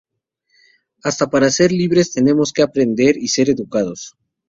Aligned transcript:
Hasta 1.03 1.29
para 1.29 1.51
ser 1.51 1.71
libres 1.71 2.11
tenemos 2.11 2.51
que 2.53 2.63
aprender 2.63 3.17
y 3.17 3.27
ser 3.27 3.51
educados. 3.51 4.17